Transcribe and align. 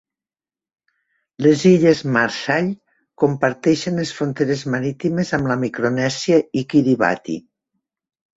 Les 1.45 1.65
Illes 1.71 2.01
Marshall 2.15 2.69
comparteixen 3.25 4.01
les 4.03 4.15
fronteres 4.21 4.65
marítimes 4.77 5.33
amb 5.41 5.51
la 5.53 5.59
Micronèsia 5.67 6.41
i 6.63 6.67
Kiribati. 6.75 7.39